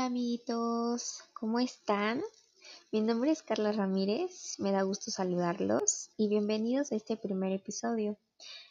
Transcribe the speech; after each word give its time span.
amiguitos, 0.00 1.20
¿cómo 1.34 1.58
están? 1.58 2.22
Mi 2.90 3.02
nombre 3.02 3.30
es 3.32 3.42
Carla 3.42 3.70
Ramírez, 3.70 4.58
me 4.58 4.72
da 4.72 4.80
gusto 4.80 5.10
saludarlos 5.10 6.08
y 6.16 6.30
bienvenidos 6.30 6.90
a 6.90 6.96
este 6.96 7.18
primer 7.18 7.52
episodio. 7.52 8.16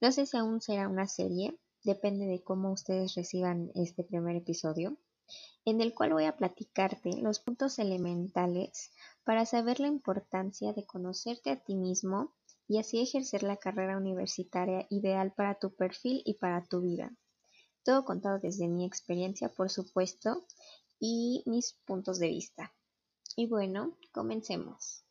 No 0.00 0.10
sé 0.12 0.24
si 0.24 0.38
aún 0.38 0.62
será 0.62 0.88
una 0.88 1.08
serie, 1.08 1.58
depende 1.84 2.24
de 2.24 2.42
cómo 2.42 2.72
ustedes 2.72 3.14
reciban 3.16 3.70
este 3.74 4.02
primer 4.02 4.34
episodio, 4.34 4.96
en 5.66 5.82
el 5.82 5.92
cual 5.92 6.14
voy 6.14 6.24
a 6.24 6.38
platicarte 6.38 7.20
los 7.20 7.38
puntos 7.38 7.78
elementales 7.78 8.92
para 9.24 9.44
saber 9.44 9.78
la 9.78 9.88
importancia 9.88 10.72
de 10.72 10.86
conocerte 10.86 11.50
a 11.50 11.62
ti 11.62 11.74
mismo 11.74 12.32
y 12.66 12.78
así 12.78 13.02
ejercer 13.02 13.42
la 13.42 13.58
carrera 13.58 13.98
universitaria 13.98 14.86
ideal 14.88 15.34
para 15.36 15.58
tu 15.58 15.76
perfil 15.76 16.22
y 16.24 16.38
para 16.38 16.64
tu 16.64 16.80
vida. 16.80 17.12
Todo 17.86 18.04
contado 18.04 18.40
desde 18.40 18.66
mi 18.66 18.84
experiencia, 18.84 19.48
por 19.48 19.70
supuesto, 19.70 20.44
y 20.98 21.44
mis 21.46 21.74
puntos 21.84 22.18
de 22.18 22.26
vista. 22.26 22.74
Y 23.36 23.46
bueno, 23.46 23.96
comencemos. 24.10 25.04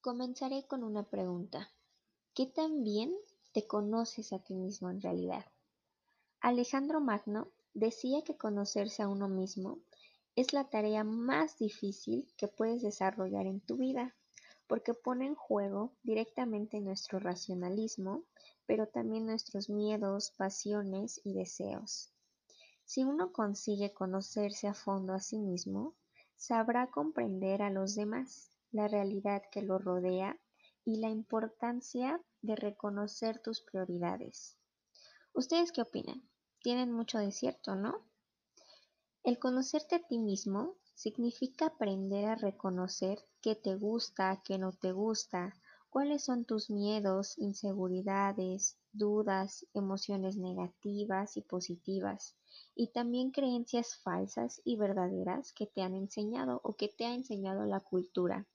Comenzaré 0.00 0.66
con 0.66 0.82
una 0.82 1.02
pregunta. 1.02 1.70
¿Qué 2.32 2.46
tan 2.46 2.84
bien 2.84 3.14
te 3.52 3.66
conoces 3.66 4.32
a 4.32 4.38
ti 4.38 4.54
mismo 4.54 4.88
en 4.88 5.02
realidad? 5.02 5.44
Alejandro 6.40 7.02
Magno 7.02 7.48
decía 7.74 8.22
que 8.24 8.38
conocerse 8.38 9.02
a 9.02 9.08
uno 9.08 9.28
mismo 9.28 9.80
es 10.36 10.54
la 10.54 10.70
tarea 10.70 11.04
más 11.04 11.58
difícil 11.58 12.32
que 12.38 12.48
puedes 12.48 12.80
desarrollar 12.80 13.44
en 13.44 13.60
tu 13.60 13.76
vida, 13.76 14.16
porque 14.66 14.94
pone 14.94 15.26
en 15.26 15.34
juego 15.34 15.92
directamente 16.02 16.80
nuestro 16.80 17.18
racionalismo, 17.18 18.24
pero 18.66 18.88
también 18.88 19.26
nuestros 19.26 19.70
miedos, 19.70 20.32
pasiones 20.36 21.20
y 21.24 21.34
deseos. 21.34 22.12
Si 22.84 23.04
uno 23.04 23.32
consigue 23.32 23.92
conocerse 23.92 24.68
a 24.68 24.74
fondo 24.74 25.12
a 25.12 25.20
sí 25.20 25.38
mismo, 25.38 25.94
sabrá 26.36 26.90
comprender 26.90 27.62
a 27.62 27.70
los 27.70 27.94
demás, 27.94 28.50
la 28.70 28.88
realidad 28.88 29.42
que 29.50 29.62
lo 29.62 29.78
rodea 29.78 30.38
y 30.84 30.98
la 30.98 31.08
importancia 31.08 32.20
de 32.42 32.56
reconocer 32.56 33.40
tus 33.40 33.60
prioridades. 33.62 34.56
¿Ustedes 35.32 35.72
qué 35.72 35.82
opinan? 35.82 36.22
Tienen 36.60 36.92
mucho 36.92 37.18
de 37.18 37.32
cierto, 37.32 37.74
¿no? 37.74 38.04
El 39.22 39.38
conocerte 39.38 39.96
a 39.96 40.06
ti 40.06 40.18
mismo 40.18 40.76
significa 40.96 41.66
aprender 41.66 42.24
a 42.24 42.34
reconocer 42.34 43.24
qué 43.40 43.54
te 43.54 43.76
gusta, 43.76 44.42
qué 44.44 44.58
no 44.58 44.72
te 44.72 44.90
gusta, 44.90 45.54
¿Cuáles 45.96 46.24
son 46.24 46.44
tus 46.44 46.68
miedos, 46.68 47.38
inseguridades, 47.38 48.76
dudas, 48.92 49.66
emociones 49.72 50.36
negativas 50.36 51.38
y 51.38 51.40
positivas? 51.40 52.36
Y 52.74 52.88
también 52.88 53.30
creencias 53.30 53.96
falsas 53.96 54.60
y 54.62 54.76
verdaderas 54.76 55.54
que 55.54 55.66
te 55.66 55.80
han 55.80 55.94
enseñado 55.94 56.60
o 56.64 56.74
que 56.74 56.88
te 56.88 57.06
ha 57.06 57.14
enseñado 57.14 57.64
la 57.64 57.80
cultura. 57.80 58.46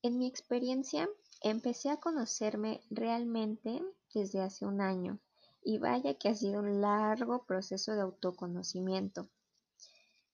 En 0.00 0.16
mi 0.16 0.26
experiencia, 0.26 1.06
empecé 1.42 1.90
a 1.90 1.98
conocerme 1.98 2.80
realmente 2.88 3.82
desde 4.14 4.40
hace 4.40 4.64
un 4.64 4.80
año 4.80 5.20
y 5.62 5.76
vaya 5.76 6.14
que 6.14 6.30
ha 6.30 6.34
sido 6.34 6.60
un 6.60 6.80
largo 6.80 7.44
proceso 7.44 7.92
de 7.92 8.00
autoconocimiento. 8.00 9.28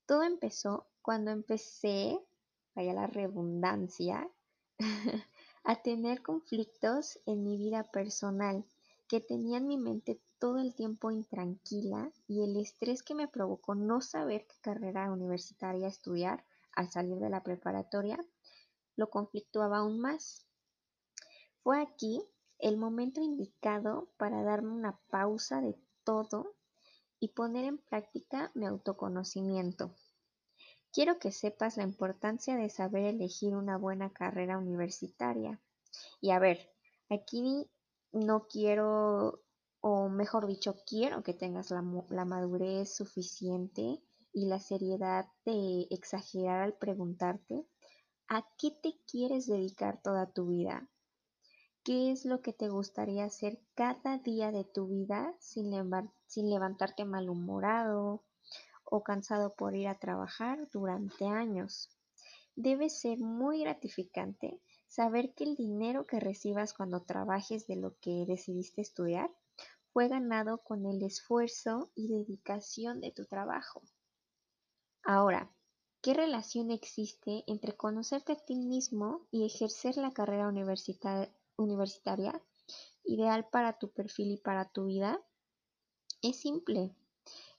Todo 0.06 0.22
empezó 0.24 0.86
cuando 1.00 1.30
empecé, 1.30 2.18
vaya 2.74 2.92
la 2.92 3.06
redundancia, 3.06 4.28
a 5.64 5.82
tener 5.82 6.22
conflictos 6.22 7.20
en 7.26 7.44
mi 7.44 7.56
vida 7.56 7.84
personal 7.84 8.64
que 9.08 9.20
tenían 9.20 9.66
mi 9.66 9.76
mente 9.76 10.20
todo 10.38 10.58
el 10.58 10.74
tiempo 10.74 11.10
intranquila 11.10 12.10
y 12.26 12.42
el 12.42 12.56
estrés 12.56 13.02
que 13.02 13.14
me 13.14 13.28
provocó 13.28 13.74
no 13.74 14.00
saber 14.00 14.46
qué 14.46 14.56
carrera 14.60 15.12
universitaria 15.12 15.86
estudiar 15.86 16.44
al 16.74 16.90
salir 16.90 17.18
de 17.18 17.30
la 17.30 17.42
preparatoria 17.42 18.18
lo 18.96 19.10
conflictuaba 19.10 19.78
aún 19.78 20.00
más. 20.00 20.46
Fue 21.62 21.80
aquí 21.80 22.22
el 22.58 22.76
momento 22.76 23.20
indicado 23.20 24.08
para 24.16 24.42
darme 24.42 24.72
una 24.72 24.98
pausa 25.10 25.60
de 25.60 25.76
todo 26.04 26.54
y 27.22 27.28
poner 27.28 27.66
en 27.66 27.78
práctica 27.78 28.50
mi 28.56 28.66
autoconocimiento. 28.66 29.94
Quiero 30.90 31.20
que 31.20 31.30
sepas 31.30 31.76
la 31.76 31.84
importancia 31.84 32.56
de 32.56 32.68
saber 32.68 33.04
elegir 33.04 33.54
una 33.54 33.78
buena 33.78 34.12
carrera 34.12 34.58
universitaria. 34.58 35.60
Y 36.20 36.32
a 36.32 36.40
ver, 36.40 36.58
aquí 37.08 37.70
no 38.10 38.48
quiero, 38.48 39.40
o 39.80 40.08
mejor 40.08 40.48
dicho, 40.48 40.74
quiero 40.84 41.22
que 41.22 41.32
tengas 41.32 41.70
la, 41.70 41.80
madurez 42.24 42.92
suficiente 42.92 44.02
y 44.32 44.46
la 44.46 44.58
seriedad 44.58 45.26
de 45.44 45.86
exagerar 45.90 46.62
al 46.62 46.74
preguntarte 46.74 47.64
a 48.26 48.44
qué 48.58 48.72
te 48.72 48.96
quieres 49.06 49.46
dedicar 49.46 50.02
toda 50.02 50.32
tu 50.32 50.48
vida. 50.48 50.90
¿Qué 51.84 52.12
es 52.12 52.24
lo 52.24 52.42
que 52.42 52.52
te 52.52 52.68
gustaría 52.68 53.24
hacer 53.24 53.60
cada 53.74 54.18
día 54.18 54.52
de 54.52 54.64
tu 54.64 54.86
vida 54.86 55.34
sin, 55.40 55.70
levantarte 55.70 57.04
malhumorado, 57.04 58.22
o 58.92 59.02
cansado 59.02 59.54
por 59.54 59.74
ir 59.74 59.88
a 59.88 59.98
trabajar 59.98 60.68
durante 60.70 61.26
años. 61.26 61.88
Debe 62.54 62.90
ser 62.90 63.18
muy 63.18 63.60
gratificante 63.60 64.60
saber 64.86 65.32
que 65.34 65.44
el 65.44 65.56
dinero 65.56 66.06
que 66.06 66.20
recibas 66.20 66.74
cuando 66.74 67.02
trabajes 67.02 67.66
de 67.66 67.76
lo 67.76 67.96
que 68.00 68.26
decidiste 68.26 68.82
estudiar 68.82 69.30
fue 69.94 70.08
ganado 70.08 70.58
con 70.58 70.84
el 70.84 71.02
esfuerzo 71.02 71.90
y 71.94 72.08
dedicación 72.08 73.00
de 73.00 73.12
tu 73.12 73.24
trabajo. 73.24 73.80
Ahora, 75.02 75.50
¿qué 76.02 76.12
relación 76.12 76.70
existe 76.70 77.44
entre 77.46 77.74
conocerte 77.74 78.32
a 78.32 78.36
ti 78.36 78.56
mismo 78.56 79.26
y 79.30 79.46
ejercer 79.46 79.96
la 79.96 80.12
carrera 80.12 80.48
universitaria 81.56 82.40
ideal 83.04 83.46
para 83.50 83.78
tu 83.78 83.88
perfil 83.90 84.32
y 84.32 84.36
para 84.36 84.70
tu 84.70 84.86
vida? 84.86 85.20
Es 86.22 86.36
simple. 86.36 86.94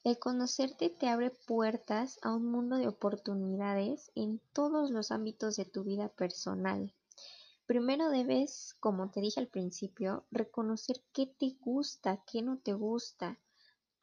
El 0.04 0.18
conocerte 0.18 0.90
te 0.90 1.08
abre 1.08 1.30
puertas 1.30 2.18
a 2.22 2.34
un 2.34 2.46
mundo 2.46 2.76
de 2.76 2.88
oportunidades 2.88 4.10
en 4.14 4.40
todos 4.52 4.90
los 4.90 5.10
ámbitos 5.10 5.56
de 5.56 5.64
tu 5.64 5.84
vida 5.84 6.08
personal. 6.08 6.92
Primero 7.66 8.10
debes, 8.10 8.74
como 8.80 9.10
te 9.10 9.22
dije 9.22 9.40
al 9.40 9.48
principio, 9.48 10.24
reconocer 10.30 11.00
qué 11.14 11.26
te 11.26 11.56
gusta, 11.60 12.22
qué 12.30 12.42
no 12.42 12.58
te 12.58 12.74
gusta, 12.74 13.38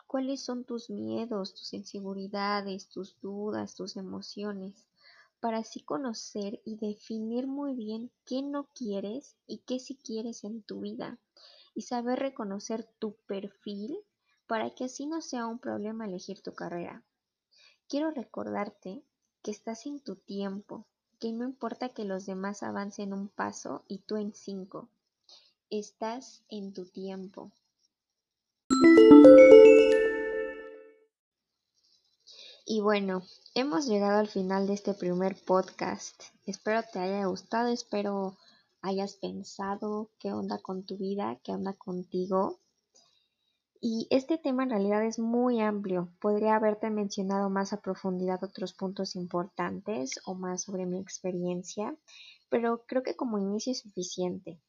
cuáles 0.08 0.42
son 0.42 0.64
tus 0.64 0.90
miedos, 0.90 1.54
tus 1.54 1.74
inseguridades, 1.74 2.90
tus 2.90 3.20
dudas, 3.22 3.76
tus 3.76 3.98
emociones, 3.98 4.88
para 5.42 5.58
así 5.58 5.82
conocer 5.82 6.62
y 6.64 6.78
definir 6.78 7.48
muy 7.48 7.76
bien 7.76 8.12
qué 8.26 8.42
no 8.42 8.70
quieres 8.74 9.36
y 9.48 9.58
qué 9.60 9.80
sí 9.80 9.98
quieres 9.98 10.46
en 10.46 10.62
tu 10.62 10.80
vida 10.80 11.20
y 11.74 11.82
saber 11.82 12.20
reconocer 12.20 12.88
tu 13.00 13.16
perfil 13.28 13.98
para 14.48 14.70
que 14.70 14.86
así 14.86 15.08
no 15.08 15.22
sea 15.22 15.48
un 15.48 15.60
problema 15.60 16.06
elegir 16.06 16.42
tu 16.42 16.54
carrera. 16.54 17.04
Quiero 17.88 18.12
recordarte 18.12 19.04
que 19.42 19.52
estás 19.52 19.86
en 19.86 20.00
tu 20.00 20.16
tiempo, 20.16 20.86
que 21.20 21.32
no 21.34 21.44
importa 21.44 21.90
que 21.90 22.06
los 22.06 22.26
demás 22.26 22.64
avancen 22.64 23.12
un 23.12 23.28
paso 23.28 23.84
y 23.88 24.00
tú 24.00 24.18
en 24.18 24.34
cinco. 24.34 24.90
Estás 25.70 26.44
en 26.50 26.74
tu 26.74 26.86
tiempo. 26.86 27.52
Y 32.74 32.80
bueno, 32.80 33.22
hemos 33.54 33.86
llegado 33.86 34.18
al 34.18 34.30
final 34.30 34.66
de 34.66 34.76
este 34.76 34.94
primer 34.94 35.36
podcast. 35.44 36.24
Espero 36.46 36.80
te 36.84 37.00
haya 37.00 37.26
gustado, 37.26 37.68
espero 37.68 38.38
hayas 38.82 39.16
pensado 39.16 40.10
qué 40.20 40.32
onda 40.32 40.58
con 40.58 40.86
tu 40.86 40.96
vida, 40.96 41.38
qué 41.44 41.52
onda 41.52 41.74
contigo. 41.74 42.62
Y 43.82 44.08
este 44.10 44.38
tema 44.38 44.64
en 44.64 44.70
realidad 44.70 45.06
es 45.06 45.20
muy 45.20 45.60
amplio. 45.60 46.14
Podría 46.22 46.56
haberte 46.56 46.90
mencionado 46.90 47.50
más 47.50 47.74
a 47.74 47.82
profundidad 47.82 48.42
otros 48.42 48.72
puntos 48.72 49.18
importantes 49.18 50.22
o 50.24 50.34
más 50.34 50.62
sobre 50.62 50.86
mi 50.86 50.98
experiencia, 50.98 51.94
pero 52.48 52.86
creo 52.88 53.04
que 53.04 53.18
como 53.18 53.38
inicio 53.38 53.74
es 53.74 53.80
suficiente. 53.80 54.62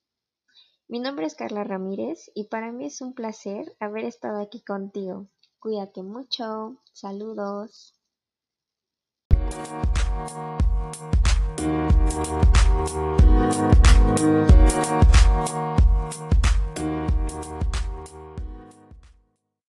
Mi 0.88 0.98
nombre 0.98 1.26
es 1.26 1.37
Carla 1.37 1.62
Ramírez 1.62 2.32
y 2.34 2.48
para 2.48 2.72
mí 2.72 2.87
es 2.87 3.00
un 3.00 3.14
placer 3.14 3.76
haber 3.78 4.06
estado 4.06 4.43
aquí 4.43 4.60
contigo. 4.60 5.28
Cuídate 5.62 6.03
mucho. 6.03 6.76
Saludos. 6.93 7.94